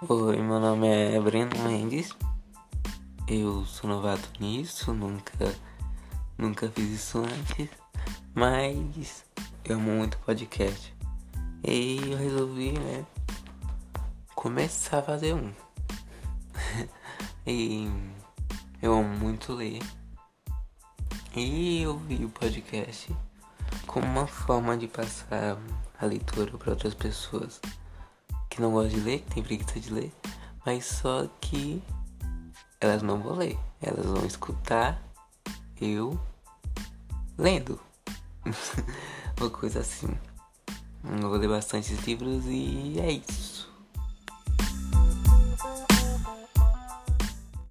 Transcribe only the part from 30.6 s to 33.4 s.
mas só que elas não vão